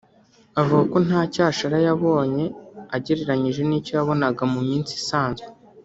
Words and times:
avuga 0.59 0.83
ko 0.91 0.97
nta 1.07 1.21
cyashara 1.33 1.75
yabonye 1.87 2.45
agereranyije 2.95 3.61
n’icyo 3.65 3.91
yabonaga 3.99 4.43
mu 4.53 4.59
minsi 4.69 4.91
isanzwe 5.01 5.47